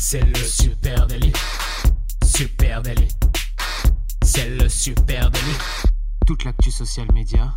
[0.00, 1.32] C'est le super délit.
[2.24, 3.08] Super délit.
[4.22, 5.58] C'est le super délit.
[6.24, 7.52] Toute l'actu social média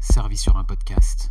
[0.00, 1.30] servie sur un podcast.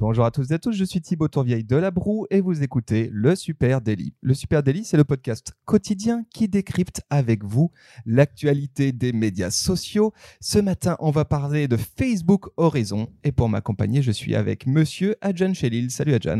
[0.00, 2.62] Bonjour à tous et à tous, je suis Thibaut Tourvieille de La Broue et vous
[2.62, 4.14] écoutez Le Super Daily.
[4.22, 7.70] Le Super Daily, c'est le podcast quotidien qui décrypte avec vous
[8.06, 10.14] l'actualité des médias sociaux.
[10.40, 15.16] Ce matin, on va parler de Facebook Horizon et pour m'accompagner, je suis avec monsieur
[15.20, 15.90] Adjan Chelil.
[15.90, 16.38] Salut Adjan.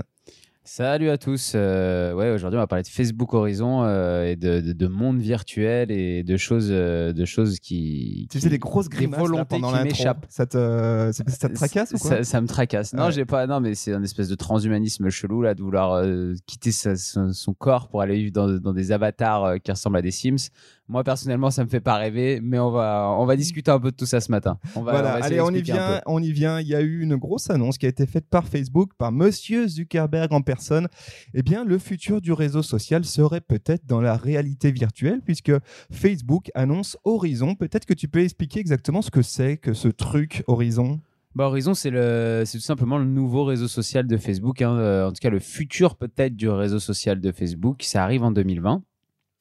[0.65, 1.55] Salut à tous.
[1.57, 5.19] Euh, ouais, aujourd'hui, on va parler de Facebook Horizon euh, et de, de, de, monde
[5.19, 8.29] virtuel et de choses, euh, de choses qui.
[8.31, 10.25] Tu faisais des grosses grimaces des volontés pendant qui m'échappent.
[10.29, 12.93] Ça te, ça, ça te tracasse ou quoi ça, ça, me tracasse.
[12.93, 13.49] Non, j'ai pas.
[13.49, 16.00] Non, mais c'est un espèce de transhumanisme chelou là, de vouloir
[16.46, 20.03] quitter sa, son, son, corps pour aller vivre dans, dans des avatars qui ressemblent à
[20.03, 20.50] des Sims.
[20.89, 23.91] Moi personnellement, ça me fait pas rêver, mais on va on va discuter un peu
[23.91, 24.58] de tout ça ce matin.
[24.77, 26.61] On va, voilà, allez, on y vient, on y vient.
[26.61, 29.67] Il y a eu une grosse annonce qui a été faite par Facebook, par Monsieur
[29.67, 30.89] Zuckerberg en personne.
[31.33, 35.53] Eh bien, le futur du réseau social serait peut-être dans la réalité virtuelle, puisque
[35.91, 37.55] Facebook annonce Horizon.
[37.55, 41.00] Peut-être que tu peux expliquer exactement ce que c'est que ce truc Horizon?
[41.34, 44.61] Bah Horizon, c'est tout simplement le nouveau réseau social de Facebook.
[44.61, 44.77] Hein.
[44.77, 47.83] Euh, en tout cas, le futur peut-être du réseau social de Facebook.
[47.83, 48.83] Ça arrive en 2020.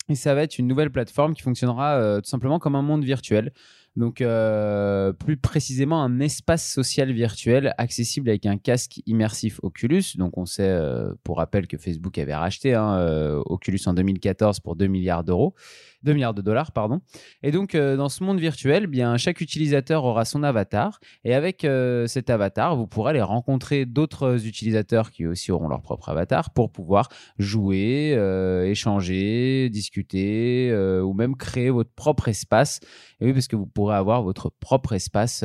[0.07, 3.03] Et ça va être une nouvelle plateforme qui fonctionnera euh, tout simplement comme un monde
[3.03, 3.51] virtuel.
[3.97, 10.03] Donc, euh, plus précisément, un espace social virtuel accessible avec un casque immersif Oculus.
[10.15, 14.61] Donc, on sait, euh, pour rappel, que Facebook avait racheté hein, euh, Oculus en 2014
[14.61, 15.55] pour 2 milliards d'euros.
[16.03, 17.01] 2 milliards de dollars, pardon.
[17.43, 20.99] Et donc, euh, dans ce monde virtuel, bien, chaque utilisateur aura son avatar.
[21.23, 25.81] Et avec euh, cet avatar, vous pourrez aller rencontrer d'autres utilisateurs qui aussi auront leur
[25.81, 32.79] propre avatar pour pouvoir jouer, euh, échanger, discuter ou même créer votre propre espace.
[33.19, 35.43] Et oui, parce que vous pourrez avoir votre propre espace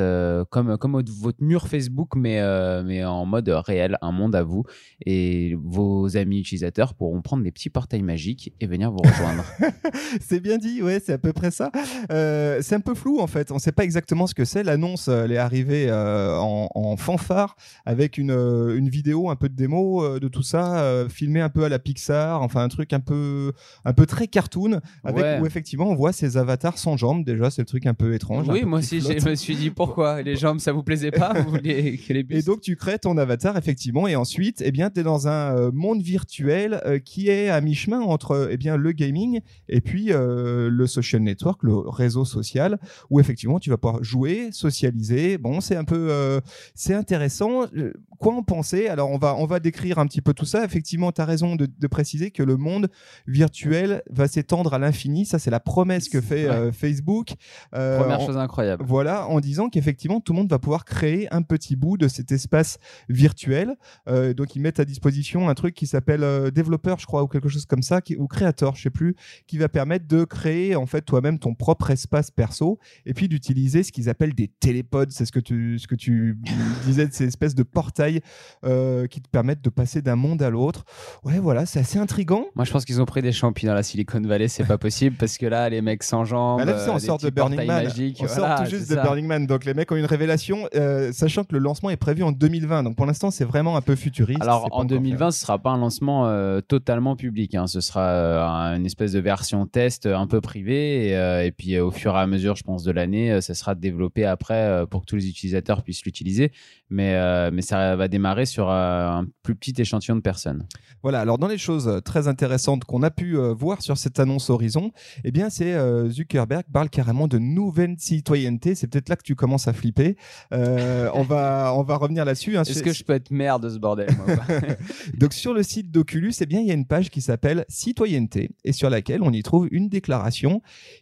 [0.49, 2.41] comme, comme votre mur Facebook, mais,
[2.83, 4.63] mais en mode réel, un monde à vous.
[5.05, 9.43] Et vos amis utilisateurs pourront prendre des petits portails magiques et venir vous rejoindre.
[10.21, 11.71] C'est bien dit, ouais, c'est à peu près ça.
[12.11, 14.63] Euh, c'est un peu flou en fait, on ne sait pas exactement ce que c'est.
[14.63, 19.49] L'annonce, elle est arrivée euh, en, en, fanfare avec une, euh, une vidéo, un peu
[19.49, 22.93] de démo euh, de tout ça, filmé un peu à la Pixar, enfin un truc
[22.93, 23.51] un peu,
[23.85, 25.39] un peu très cartoon, avec Ouais.
[25.41, 27.25] où effectivement on voit ces avatars sans jambes.
[27.25, 28.47] Déjà, c'est le truc un peu étrange.
[28.47, 31.33] Oui, peu moi aussi, je me suis dit pourquoi les jambes, ça vous plaisait pas
[31.33, 34.91] Vous vouliez que les Et donc tu crées ton avatar effectivement et ensuite eh bien
[34.91, 39.41] tu es dans un monde virtuel qui est à mi-chemin entre eh bien le gaming
[39.69, 40.36] et puis euh,
[40.69, 45.37] le social network, le réseau social où effectivement tu vas pouvoir jouer, socialiser.
[45.37, 46.39] Bon, c'est un peu euh,
[46.75, 47.63] c'est intéressant.
[47.75, 48.87] Euh, Quoi en penser?
[48.87, 50.65] Alors on va on va décrire un petit peu tout ça.
[50.65, 52.89] Effectivement, tu as raison de, de préciser que le monde
[53.27, 55.25] virtuel va s'étendre à l'infini.
[55.25, 57.33] Ça c'est la promesse que fait euh, Facebook.
[57.75, 58.83] Euh, Première en- chose incroyable.
[58.87, 62.31] voilà, en disant qu'effectivement, tout le monde va pouvoir créer un petit bout de cet
[62.31, 63.75] espace virtuel.
[64.07, 67.27] Euh, donc, ils mettent à disposition un truc qui s'appelle euh, développeur, je crois, ou
[67.27, 69.15] quelque chose comme ça, qui, ou créateur, je sais plus,
[69.47, 73.83] qui va permettre de créer en fait toi-même ton propre espace perso et puis d'utiliser
[73.83, 75.11] ce qu'ils appellent des télépodes.
[75.11, 76.37] C'est ce que tu, ce que tu
[76.85, 78.21] disais de ces espèces de portails
[78.65, 80.83] euh, qui te permettent de passer d'un monde à l'autre.
[81.23, 82.45] Ouais, voilà, c'est assez intrigant.
[82.55, 85.15] Moi, je pense qu'ils ont pris des champions dans la Silicon Valley, c'est pas possible
[85.17, 87.29] parce que là, les mecs sans jambes, Bah là, tu sais, euh, on sort de
[87.29, 87.83] Burning Man.
[87.85, 89.03] magiques, on voilà, sort tout juste de ça.
[89.03, 89.47] Burning Man.
[89.47, 92.83] Donc les mecs ont une révélation, euh, sachant que le lancement est prévu en 2020.
[92.83, 94.41] Donc pour l'instant, c'est vraiment un peu futuriste.
[94.41, 96.29] Alors en encore 2020, ce sera pas un lancement
[96.67, 97.55] totalement public.
[97.55, 97.67] hein.
[97.67, 101.07] Ce sera une espèce de version test un peu privée.
[101.09, 103.41] Et, euh, et puis euh, au fur et à mesure, je pense, de l'année, euh,
[103.41, 106.51] ça sera développé après euh, pour que tous les utilisateurs puissent l'utiliser.
[106.89, 110.65] Mais, euh, mais ça va démarrer sur euh, un plus petit échantillon de personnes.
[111.03, 114.49] Voilà, alors dans les choses très intéressantes qu'on a pu euh, voir sur cette annonce
[114.49, 114.91] Horizon,
[115.23, 118.73] eh bien c'est euh, Zuckerberg parle carrément de nouvelle citoyenneté.
[118.75, 120.15] C'est peut-être là que tu commences à flipper.
[120.53, 122.57] Euh, on va on va revenir là-dessus.
[122.57, 122.63] hein.
[122.63, 124.35] Est-ce que je peux être maire de ce bordel moi,
[125.17, 128.49] Donc sur le site d'Oculus, eh bien il y a une page qui s'appelle Citoyenneté
[128.63, 130.06] et sur laquelle on y trouve une déclaration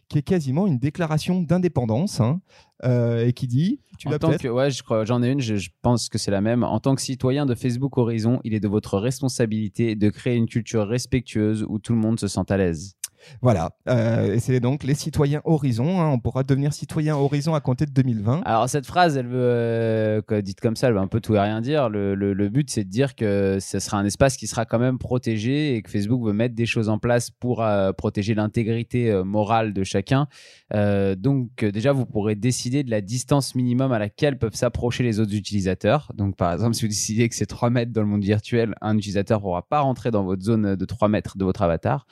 [0.08, 2.40] qui est quasiment une déclaration d'indépendance hein,
[2.84, 4.42] euh, et qui dit, tu En l'as tant peut-être.
[4.42, 6.62] que, ouais, je crois, j'en ai une, je, je pense que c'est la même.
[6.62, 10.46] En tant que citoyen de Facebook Horizon, il est de votre responsabilité de créer une
[10.46, 12.96] culture respectueuse où tout le monde se sent à l'aise.
[13.42, 16.00] Voilà, euh, et c'est donc les citoyens Horizon.
[16.00, 18.42] hein, on pourra devenir citoyen Horizon à compter de 2020.
[18.44, 21.40] Alors cette phrase, elle veut, euh, dite comme ça, elle veut un peu tout et
[21.40, 21.88] rien dire.
[21.88, 25.76] Le, but, c'est de dire que ce sera un espace qui sera quand même protégé
[25.76, 29.72] et que Facebook veut mettre des choses en place pour euh, protéger l'intégrité euh, morale
[29.72, 30.26] de chacun.
[30.72, 35.34] Donc déjà, vous pourrez décider de la distance minimum à laquelle peuvent s'approcher les autres
[35.34, 36.12] utilisateurs.
[36.14, 38.96] Donc par exemple, si vous décidez que c'est 3 mètres dans le monde virtuel, un
[38.96, 42.06] utilisateur ne pourra pas rentrer dans votre zone de 3 mètres de votre avatar.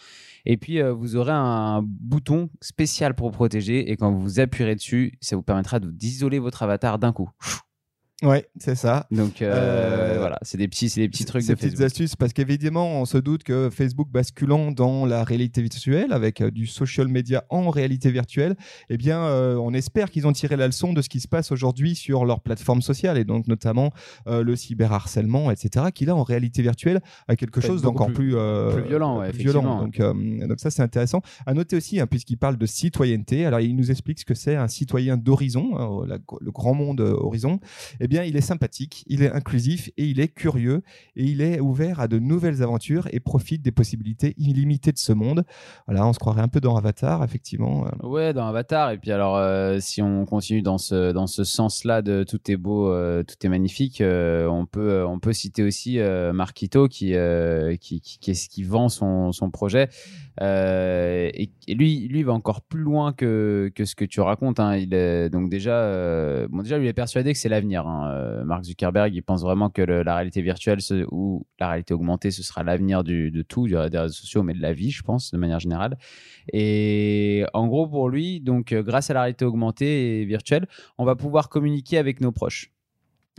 [0.46, 3.91] Et puis, euh, vous aurez un bouton spécial pour protéger.
[3.91, 7.31] Et quand vous appuierez dessus, ça vous permettra d'isoler votre avatar d'un coup.
[8.24, 9.06] Ouais, c'est ça.
[9.10, 11.84] Donc euh, voilà, c'est des petits, c'est des petits trucs Ces de petites Facebook.
[11.86, 16.50] astuces, parce qu'évidemment, on se doute que Facebook basculant dans la réalité virtuelle, avec euh,
[16.50, 18.56] du social media en réalité virtuelle,
[18.88, 21.52] eh bien, euh, on espère qu'ils ont tiré la leçon de ce qui se passe
[21.52, 23.92] aujourd'hui sur leur plateforme sociale, et donc notamment
[24.26, 28.36] euh, le cyberharcèlement, etc., qui là, en réalité virtuelle, a quelque chose d'encore plus, plus-
[28.36, 29.86] euh, plus violent, ouais, plus violent.
[29.86, 30.14] effectivement.
[30.14, 31.20] Donc, euh, donc ça, c'est intéressant.
[31.46, 34.56] À noter aussi, hein, puisqu'il parle de citoyenneté, alors il nous explique ce que c'est
[34.56, 36.06] un citoyen d'horizon, hein,
[36.40, 37.58] le grand monde euh, horizon.
[38.00, 40.82] Eh bien, il est sympathique, il est inclusif et il est curieux
[41.16, 45.12] et il est ouvert à de nouvelles aventures et profite des possibilités illimitées de ce
[45.12, 45.44] monde.
[45.87, 47.87] Voilà, on se croirait un peu dans Avatar, effectivement.
[47.87, 48.06] euh.
[48.06, 48.93] Ouais, dans Avatar.
[48.93, 52.56] Et puis alors, euh, si on continue dans ce dans ce sens-là de tout est
[52.56, 55.99] beau, euh, tout est magnifique, on peut on peut citer aussi
[56.32, 57.14] Marquito qui
[57.81, 59.88] qui qui, qui, vend son son projet.
[60.40, 64.60] Et, lui, lui va encore plus loin que, que ce que tu racontes.
[64.60, 64.76] hein.
[64.76, 67.87] Il est, donc déjà, bon déjà, lui est persuadé que c'est l'avenir.
[67.87, 67.94] hein.
[68.02, 70.79] Euh, Mark Zuckerberg, il pense vraiment que la réalité virtuelle
[71.11, 74.73] ou la réalité augmentée, ce sera l'avenir de tout, des réseaux sociaux, mais de la
[74.73, 75.96] vie, je pense, de manière générale.
[76.52, 80.67] Et en gros, pour lui, donc, euh, grâce à la réalité augmentée et virtuelle,
[80.99, 82.73] on va pouvoir communiquer avec nos proches.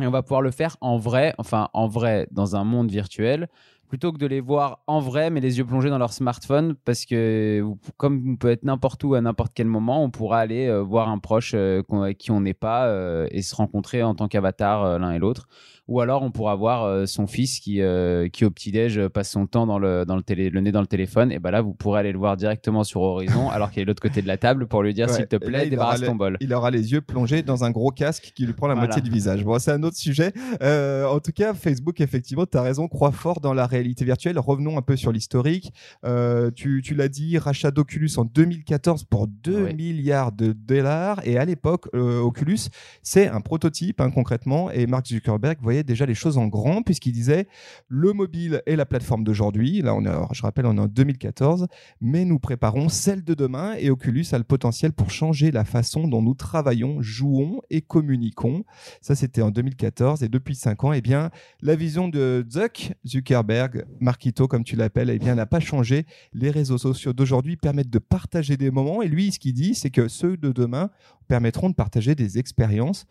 [0.01, 3.47] Et on va pouvoir le faire en vrai, enfin en vrai, dans un monde virtuel,
[3.87, 7.05] plutôt que de les voir en vrai, mais les yeux plongés dans leur smartphone, parce
[7.05, 7.63] que
[7.97, 11.09] comme on peut être n'importe où à n'importe quel moment, on pourra aller euh, voir
[11.09, 14.99] un proche euh, avec qui on n'est pas euh, et se rencontrer en tant qu'avatar
[14.99, 15.47] l'un et l'autre.
[15.87, 19.29] Ou alors on pourra voir euh, son fils qui, euh, qui au petit-déj euh, passe
[19.29, 21.31] son temps dans le, dans le, télé, le nez dans le téléphone.
[21.31, 23.89] Et ben là, vous pourrez aller le voir directement sur Horizon, alors qu'il est de
[23.91, 25.13] l'autre côté de la table pour lui dire Ouais.
[25.13, 26.37] s'il te là, plaît, il aura débarrasse les- ton bol.
[26.41, 28.87] Il aura les yeux plongés dans un gros casque qui lui prend la Voilà.
[28.87, 29.43] moitié du visage.
[29.43, 30.33] Bon, c'est un autre sujet.
[30.63, 34.39] Euh, en tout cas, Facebook, effectivement, tu as raison, croit fort dans la réalité virtuelle.
[34.39, 35.71] Revenons un peu sur l'historique.
[36.03, 39.73] Euh, tu tu l'as dit, rachat d'Oculus en 2014 pour 2 Ouais.
[39.73, 41.21] milliards de dollars.
[41.25, 42.69] Et à l'époque, euh, Oculus,
[43.03, 44.71] c'est un prototype, hein, concrètement.
[44.71, 47.47] Et Mark Zuckerberg voyait déjà les choses en grand, puisqu'il disait
[47.87, 49.81] le mobile est la plateforme d'aujourd'hui.
[49.81, 51.67] Là, on est, je rappelle, on est en 2014
[52.01, 56.07] mais nous préparons celle de demain et Oculus a le potentiel pour changer la façon
[56.07, 58.63] dont nous travaillons, jouons et communiquons.
[59.01, 61.31] Ça, c'était en 2014 et depuis 5 ans, eh bien,
[61.61, 66.05] la vision de Zuck, Zuckerberg, Marquito, comme tu l'appelles, eh bien, n'a pas changé.
[66.33, 69.89] Les réseaux sociaux d'aujourd'hui permettent de partager des moments et lui, ce qu'il dit, c'est
[69.89, 70.89] que ceux de demain
[71.25, 73.05] permettront de partager des expériences.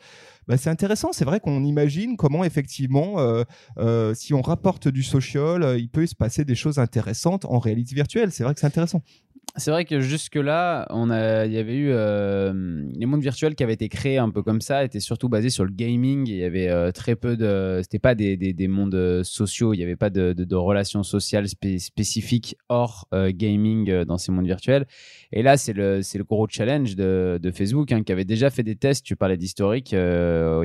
[0.46, 3.44] Bah, c'est intéressant, c'est vrai qu'on imagine comment effectivement, euh,
[3.78, 7.58] euh, si on rapporte du social, euh, il peut se passer des choses intéressantes en
[7.58, 8.30] réalité virtuelle.
[8.30, 9.02] C'est vrai que c'est intéressant.
[9.56, 13.62] C'est vrai que jusque-là, on a, il y avait eu euh, les mondes virtuels qui
[13.62, 16.26] avaient été créés un peu comme ça, étaient surtout basés sur le gaming.
[16.26, 19.72] Il y avait euh, très peu de, c'était pas des, des, des mondes euh, sociaux,
[19.72, 24.32] il n'y avait pas de, de, relations sociales spé- spécifiques hors euh, gaming dans ces
[24.32, 24.86] mondes virtuels.
[25.30, 28.64] Et là, c'est le, le gros challenge de, de Facebook hein, qui avait déjà fait
[28.64, 29.04] des tests.
[29.04, 29.96] Tu parlais d'historique, il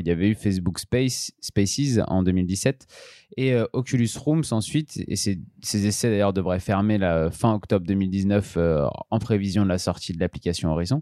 [0.05, 2.87] y avait eu Facebook Space, Spaces en 2017
[3.37, 5.03] et euh, Oculus Rooms ensuite.
[5.07, 9.77] Et ces, essais d'ailleurs devraient fermer la fin octobre 2019 euh, en prévision de la
[9.77, 11.01] sortie de l'application Horizon.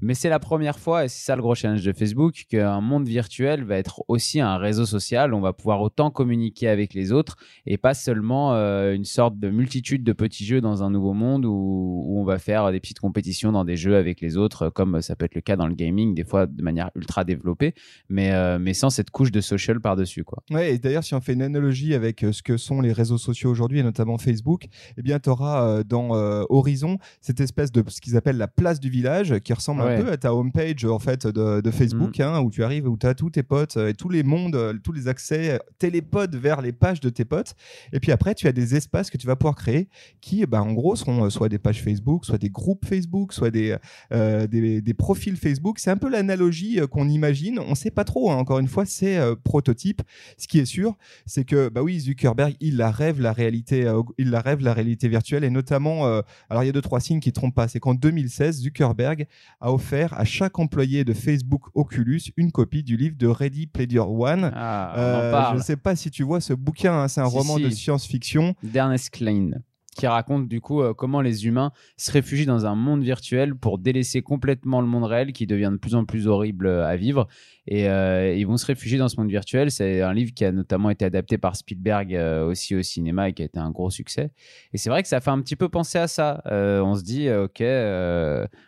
[0.00, 3.08] Mais c'est la première fois, et c'est ça le gros challenge de Facebook, qu'un monde
[3.08, 5.34] virtuel va être aussi un réseau social.
[5.34, 7.36] On va pouvoir autant communiquer avec les autres
[7.66, 11.44] et pas seulement euh, une sorte de multitude de petits jeux dans un nouveau monde
[11.44, 15.16] où, on va faire des petites compétitions dans des jeux avec les autres, comme ça
[15.16, 17.74] peut être le cas dans le gaming, des fois de manière ultra développée,
[18.08, 20.24] mais, euh, mais sans cette couche de social par-dessus.
[20.24, 20.42] quoi.
[20.50, 23.18] Ouais, et d'ailleurs, si on fait une analogie avec euh, ce que sont les réseaux
[23.18, 24.66] sociaux aujourd'hui, et notamment Facebook,
[24.96, 28.80] eh bien, tu auras dans euh, Horizon cette espèce de ce qu'ils appellent la place
[28.80, 29.87] du village, qui ressemble Ouais.
[29.88, 32.96] Un peu à ta homepage en fait de, de Facebook, hein, où tu arrives, où
[32.96, 35.58] tu as tous tes potes euh, et tous les mondes, euh, tous les accès euh,
[35.78, 37.54] télépodes vers les pages de tes potes.
[37.92, 39.88] Et puis après, tu as des espaces que tu vas pouvoir créer
[40.20, 43.76] qui, bah, en gros, seront soit des pages Facebook, soit des groupes Facebook, soit des,
[44.12, 45.78] euh, des, des profils Facebook.
[45.78, 47.58] C'est un peu l'analogie qu'on imagine.
[47.58, 48.30] On sait pas trop.
[48.30, 48.36] hein.
[48.36, 50.02] Encore une fois, c'est euh, prototype.
[50.36, 54.02] Ce qui est sûr, c'est que bah oui, Zuckerberg, il la rêve la réalité, euh,
[54.18, 56.04] il la rêve la réalité virtuelle et notamment,
[56.50, 57.68] alors il y a deux trois signes qui trompent pas.
[57.68, 59.26] C'est qu'en 2016, Zuckerberg
[59.60, 64.00] a offert à chaque employé de Facebook Oculus une copie du livre de Ready Player
[64.00, 64.50] One.
[64.52, 65.54] Ah, on Euh, en parle.
[65.54, 67.62] je ne sais pas si tu vois ce bouquin, hein, c'est un Si, roman si.
[67.62, 68.54] de science-fiction.
[68.64, 69.50] d'Ernest Klein
[69.98, 73.78] qui raconte du coup euh, comment les humains se réfugient dans un monde virtuel pour
[73.78, 77.26] délaisser complètement le monde réel qui devient de plus en plus horrible euh, à vivre
[77.66, 80.52] et euh, ils vont se réfugier dans ce monde virtuel c'est un livre qui a
[80.52, 82.14] notamment été adapté par Spielberg
[82.46, 84.30] aussi au cinéma et qui a été un gros succès
[84.72, 87.28] et c'est vrai que ça fait un petit peu penser à ça on se dit
[87.30, 87.62] ok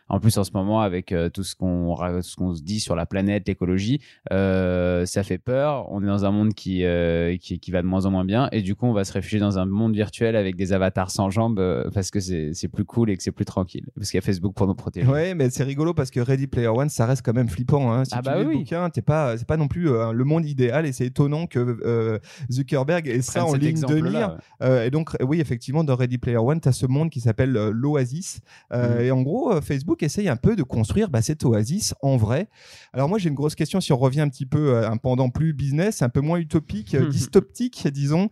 [0.09, 1.95] en plus en ce moment avec tout ce qu'on
[2.37, 5.91] qu'on se dit sur la planète l'écologie ça fait peur.
[5.91, 6.85] On est dans un monde qui,
[7.41, 8.49] qui, qui va de moins en moins bien.
[8.53, 11.20] Et du coup, on va se réfugier dans un monde virtuel avec des avatars sans
[11.29, 13.85] jambes euh, parce que c'est plus cool et que c'est plus tranquille.
[13.97, 15.07] Parce qu'il y a Facebook pour nous protéger.
[15.07, 17.93] Ouais, mais c'est rigolo parce que Ready Player One, ça reste quand même flippant.
[17.93, 18.05] Hein.
[18.07, 18.55] Si Ah tu bah lis oui.
[18.55, 21.47] le bouquin, t'es pas, c'est pas non plus euh, le monde idéal et c'est étonnant
[21.47, 22.19] que euh,
[22.51, 24.37] Zuckerberg ait ça en cet ligne de mire.
[24.61, 24.67] ouais.
[24.67, 27.53] Euh, et donc, oui, effectivement, dans Ready Player One, tu as ce monde qui s'appelle
[27.53, 28.41] l'Oasis.
[28.73, 29.01] Mhm.
[29.01, 32.49] Et en gros, Facebook essaye un peu de construire bah, cette Oasis en vrai.
[32.93, 35.29] Alors, moi, j'ai une grosse question si on revient un petit peu à un pendant
[35.31, 38.29] plus business, un peu moins utopique, dystoptique, disons.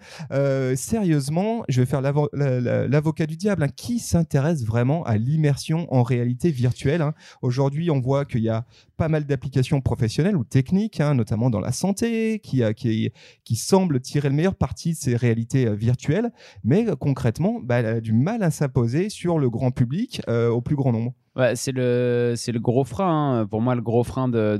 [0.74, 3.62] Sérieusement, je vais faire l'avo- la- la- l'avocat du diable.
[3.64, 3.68] hein.
[3.68, 8.66] Qui s'intéresse vraiment à l'immersion en réalité virtuelle hein Aujourd'hui, on voit qu'il y a
[8.96, 14.28] pas mal d'applications professionnelles ou techniques, hein, notamment dans la santé, qui, qui semblent tirer
[14.28, 16.30] le meilleur parti de ces réalités euh, virtuelles,
[16.64, 20.48] mais euh, concrètement, bah, elle a du mal à s'imposer sur le grand public euh,
[20.48, 21.14] au plus grand nombre.
[21.54, 23.40] C'est le c'est le gros frein.
[23.42, 23.46] hein.
[23.46, 24.58] Pour moi, le gros frein de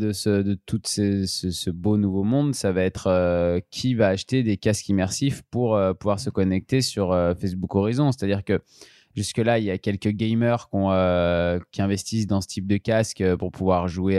[0.66, 5.42] tout ce beau nouveau monde, ça va être euh, qui va acheter des casques immersifs
[5.50, 8.12] pour euh, pouvoir se connecter sur euh, Facebook Horizon.
[8.12, 8.62] C'est-à-dire que
[9.16, 13.36] Jusque-là, il y a quelques gamers euh, qui investissent dans ce type de casque euh,
[13.36, 14.18] pour pouvoir jouer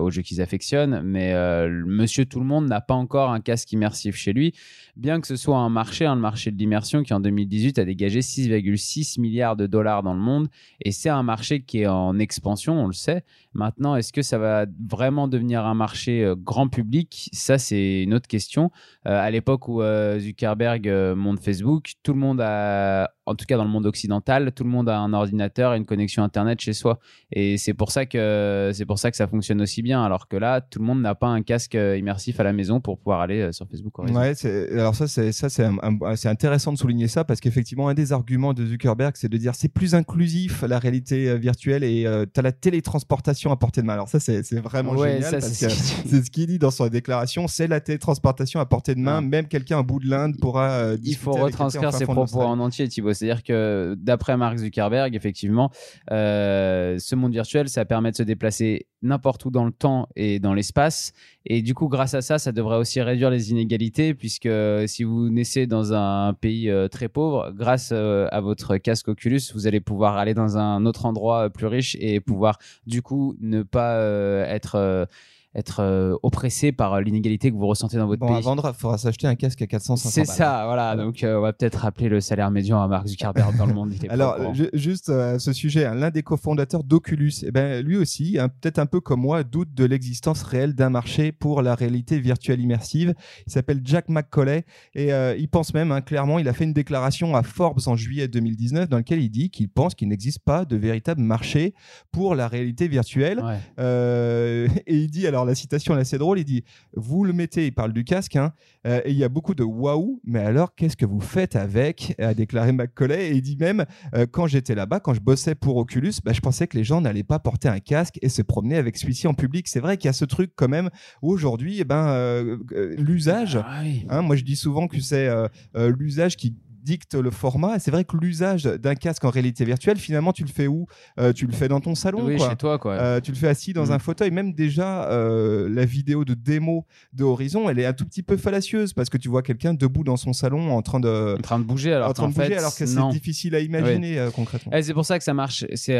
[0.00, 1.02] aux jeux qu'ils affectionnent.
[1.02, 4.54] Mais euh, monsieur tout le monde n'a pas encore un casque immersif chez lui,
[4.96, 7.84] bien que ce soit un marché, hein, le marché de l'immersion, qui en 2018 a
[7.84, 10.48] dégagé 6,6 milliards de dollars dans le monde.
[10.80, 13.24] Et c'est un marché qui est en expansion, on le sait.
[13.54, 17.28] Maintenant, est-ce que ça va vraiment devenir un marché grand public?
[17.32, 18.70] Ça, c'est une autre question.
[19.04, 19.82] À l'époque où
[20.18, 24.64] Zuckerberg monte Facebook, tout le monde a, en tout cas dans le monde occidental, tout
[24.64, 26.98] le monde a un ordinateur et une connexion Internet chez soi.
[27.30, 30.02] Et c'est pour ça que c'est pour ça que ça fonctionne aussi bien.
[30.04, 32.80] Alors que là, tout le monde n'a pas un casque euh, immersif à la maison
[32.80, 33.98] pour pouvoir aller euh, sur Facebook.
[34.00, 34.34] Ouais,
[34.72, 38.66] alors ça, c'est ça, c'est intéressant de souligner ça parce qu'effectivement, un des arguments de
[38.66, 42.52] Zuckerberg, c'est de dire c'est plus inclusif la réalité euh, virtuelle et tu as la
[42.52, 43.94] télétransportation à portée de main.
[43.94, 46.58] Alors ça, c'est vraiment Ouais, génial c'est ce qu'il dit.
[46.58, 49.18] dans sa déclaration, c'est la télétransportation à portée de main.
[49.18, 49.20] Ah.
[49.20, 50.70] Même quelqu'un à bout de l'Inde pourra.
[50.70, 53.11] euh, il faut retranscrire ses propos en entier, Thibaut.
[53.14, 55.70] C'est-à-dire que d'après Mark Zuckerberg, effectivement,
[56.10, 60.38] euh, ce monde virtuel, ça permet de se déplacer n'importe où dans le temps et
[60.38, 61.12] dans l'espace.
[61.44, 64.48] Et du coup, grâce à ça, ça devrait aussi réduire les inégalités, puisque
[64.86, 69.40] si vous naissez dans un pays euh, très pauvre, grâce euh, à votre casque Oculus,
[69.54, 73.36] vous allez pouvoir aller dans un autre endroit euh, plus riche et pouvoir, du coup,
[73.40, 75.08] ne pas euh, être...
[75.54, 78.42] être euh, oppressé par euh, l'inégalité que vous ressentez dans votre Bon, à pays.
[78.42, 80.96] vendre, il faudra s'acheter un casque à 400 500 C'est ça, voilà.
[80.96, 83.92] Donc, euh, on va peut-être rappeler le salaire médian à Mark Zuckerberg dans le monde.
[83.94, 84.36] il est Alors,
[84.72, 88.48] juste euh, à ce sujet, hein, l'un des cofondateurs d'Oculus, eh ben, lui aussi, hein,
[88.48, 92.60] peut-être un peu comme moi, doute de l'existence réelle d'un marché pour la réalité virtuelle
[92.60, 93.14] immersive.
[93.46, 96.72] Il s'appelle Jack McCauley et euh, il pense même, hein, clairement, il a fait une
[96.72, 100.64] déclaration à Forbes en juillet 2019 dans laquelle il dit qu'il pense qu'il n'existe pas
[100.64, 101.74] de véritable marché
[102.10, 103.40] pour la réalité virtuelle.
[103.42, 103.58] Ouais.
[104.86, 107.66] Et il dit, alors la citation elle est assez drôle, il dit, vous le mettez,
[107.66, 108.52] il parle du casque, hein,
[108.86, 112.14] euh, et il y a beaucoup de waouh, mais alors qu'est-ce que vous faites avec?
[112.18, 113.84] a déclaré McCauley, et il dit même,
[114.14, 117.00] euh, quand j'étais là-bas, quand je bossais pour Oculus, bah, je pensais que les gens
[117.00, 119.68] n'allaient pas porter un casque et se promener avec celui-ci en public.
[119.68, 120.90] C'est vrai qu'il y a ce truc quand même
[121.22, 122.58] où aujourd'hui, eh ben, euh,
[122.98, 124.06] l'usage, Ah oui.
[124.08, 125.28] Hein, moi, je dis souvent que c'est
[125.74, 127.76] l'usage qui dicte le format.
[127.76, 130.86] Et C'est vrai que l'usage d'un casque en réalité virtuelle, finalement, tu le fais où?
[131.18, 132.50] Euh, Tu le fais dans ton salon, Oui, quoi.
[132.50, 132.92] chez toi, quoi.
[132.94, 133.92] Euh, tu le fais assis dans Mhm.
[133.92, 134.30] un fauteuil.
[134.30, 138.36] Même déjà, euh, la vidéo de démo de Horizon, elle est un tout petit peu
[138.36, 141.58] fallacieuse parce que tu vois quelqu'un debout dans son salon en train de, en train
[141.58, 144.28] de bouger, alors en train de qu'en bouger, fait, alors que c'est difficile à imaginer
[144.34, 144.72] concrètement.
[144.74, 145.64] Eh, c'est pour ça que ça marche.
[145.74, 145.98] C'est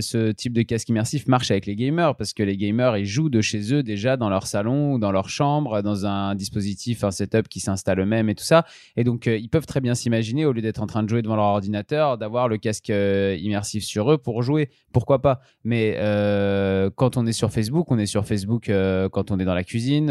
[0.00, 3.28] ce type de casque immersif marche avec les gamers parce que les gamers ils jouent
[3.30, 7.10] de chez eux déjà dans leur salon ou dans leur chambre, dans un dispositif, un
[7.10, 8.64] setup qui s'installe eux-mêmes et tout ça.
[8.96, 11.36] Et donc ils peuvent très bien s'imaginer au lieu d'être en train de jouer devant
[11.36, 14.70] leur ordinateur, d'avoir le casque euh, immersif sur eux pour jouer.
[14.92, 15.40] Pourquoi pas?
[15.64, 19.44] Mais euh, quand on est sur Facebook, on est sur Facebook euh, quand on est
[19.44, 20.10] dans la cuisine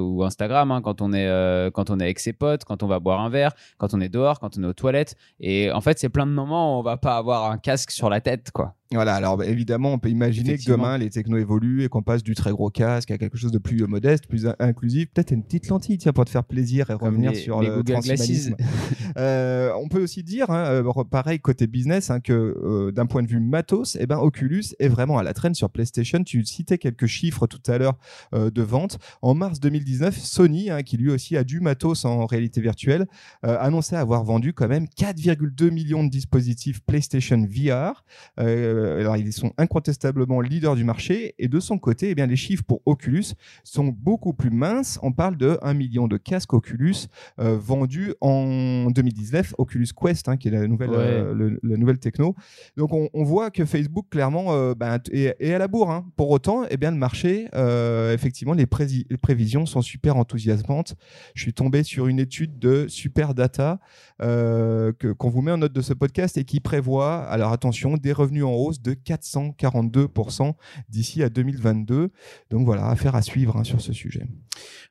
[0.00, 2.98] ou Instagram, hein, quand on est quand on est avec ses potes, quand on va
[3.00, 5.16] boire un verre, quand on est dehors, quand on est aux toilettes.
[5.40, 8.08] Et en fait, c'est plein de moments où on va pas avoir un casque sur
[8.10, 8.74] la tête, quoi.
[8.92, 12.24] Voilà, alors bah, évidemment, on peut imaginer que demain, les technos évoluent et qu'on passe
[12.24, 15.08] du très gros casque à quelque chose de plus modeste, plus in- inclusif.
[15.14, 17.68] Peut-être une petite lentille, tiens, pour te faire plaisir et Comme revenir les- sur les
[17.68, 17.94] le Google.
[19.16, 23.06] Euh, on peut aussi dire, hein, euh, re- pareil côté business, hein, que euh, d'un
[23.06, 26.22] point de vue matos, eh ben, Oculus est vraiment à la traîne sur PlayStation.
[26.22, 27.98] Tu citais quelques chiffres tout à l'heure
[28.34, 28.98] euh, de vente.
[29.22, 33.06] En mars 2019, Sony, hein, qui lui aussi a du matos en réalité virtuelle,
[33.44, 38.04] euh, annonçait avoir vendu quand même 4,2 millions de dispositifs PlayStation VR.
[38.38, 41.34] Euh, euh, alors ils sont incontestablement leaders du marché.
[41.38, 44.98] Et de son côté, eh bien, les chiffres pour Oculus sont beaucoup plus minces.
[45.02, 47.06] On parle de 1 million de casques Oculus
[47.38, 50.96] euh, vendus en 2019, Oculus Quest, hein, qui est la nouvelle, Ouais.
[50.98, 52.34] euh, le- la nouvelle techno.
[52.76, 55.90] Donc on, on voit que Facebook clairement euh, ben, est, est à la bourre.
[55.90, 56.06] hein.
[56.16, 60.94] Pour autant, eh bien, le marché, euh, effectivement, les, prévisions sont super enthousiasmantes.
[61.34, 63.78] Je suis tombé sur une étude de Super Data
[64.18, 68.44] qu'on vous met en note de ce podcast et qui prévoit, alors attention, des revenus
[68.44, 70.54] en hausse de 442%
[70.88, 72.10] d'ici à 2022.
[72.50, 74.26] Donc voilà, affaire à suivre hein, sur ce sujet.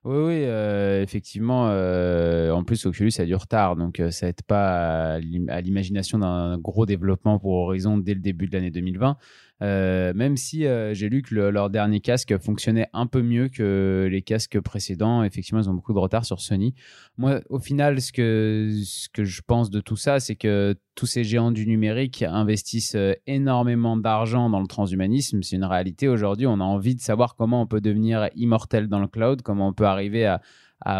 [0.05, 1.67] Oui, oui, euh, effectivement.
[1.69, 5.19] euh, en plus, Oculus a du retard, donc euh, ça aide pas à
[5.61, 9.17] l'imagination d'un gros développement pour Horizon dès le début de l'année 2020.
[9.61, 13.49] Euh, même si euh, j'ai lu que le- leur dernier casque fonctionnait un peu mieux
[13.49, 16.73] que les casques précédents, effectivement, ils ont beaucoup de retard sur Sony.
[17.17, 18.71] Moi, au final, ce que,
[19.17, 23.97] je pense de tout ça, c'est que tous ces géants du numérique investissent euh, énormément
[23.97, 25.43] d'argent dans le transhumanisme.
[25.43, 26.47] C'est une réalité aujourd'hui.
[26.47, 29.73] On a envie de savoir comment on peut devenir immortel dans le cloud, comment on
[29.73, 30.41] peut arriver à,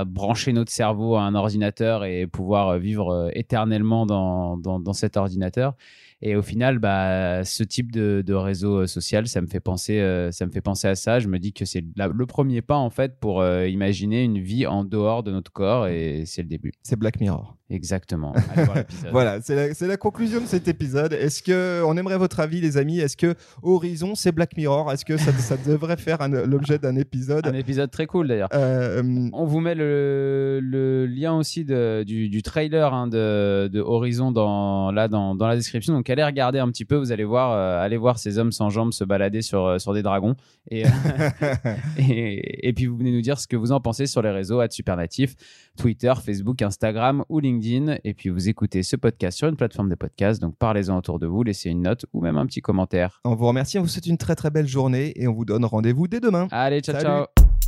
[0.05, 5.77] brancher notre cerveau à un ordinateur et pouvoir vivre éternellement dans cet ordinateur.
[6.21, 9.99] Et au final, bah, ce type de, de réseau euh, social, ça me fait penser,
[9.99, 11.19] euh, ça me fait penser à ça.
[11.19, 14.67] Je me dis que c'est le premier pas en fait pour euh, imaginer une vie
[14.67, 16.73] en dehors de notre corps, et c'est le début.
[16.83, 17.55] C'est Black Mirror.
[17.69, 18.33] Exactement.
[18.55, 19.11] Allez voir l'épisode.
[19.11, 21.13] Voilà, c'est la, conclusion de cet épisode.
[21.13, 22.99] Est-ce que on aimerait votre avis, les amis?
[22.99, 24.91] Est-ce que Horizon, c'est Black Mirror?
[24.91, 27.45] Est-ce que ça, ça devrait faire l'objet d'un épisode?
[27.45, 28.49] Un épisode très cool d'ailleurs.
[28.53, 33.79] Euh, On vous met le, le lien aussi de- du, du trailer hein, de, de
[33.79, 35.93] Horizon dans, là, dans, dans la description.
[35.93, 38.69] Donc allez regarder un petit peu, vous allez voir, euh, allez voir ces hommes sans
[38.69, 40.35] jambes se balader sur, euh, sur des dragons.
[40.69, 40.89] Et, euh,
[41.97, 44.61] et, et puis vous venez nous dire ce que vous en pensez sur les réseaux,
[44.69, 45.35] Supernatif,
[45.77, 47.97] Twitter, Facebook, Instagram ou LinkedIn.
[48.03, 50.41] Et puis vous écoutez ce podcast sur une plateforme de podcast.
[50.41, 53.21] Donc parlez-en autour de vous, laissez une note ou même un petit commentaire.
[53.25, 55.65] on vous remercie, on vous souhaite une très très belle journée et on vous donne
[55.65, 56.47] rendez-vous dès demain.
[56.51, 57.05] Allez, ciao, Salut.
[57.05, 57.58] ciao